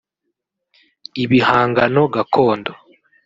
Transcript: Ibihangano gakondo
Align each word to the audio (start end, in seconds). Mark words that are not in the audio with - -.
Ibihangano 1.23 2.01
gakondo 2.13 2.71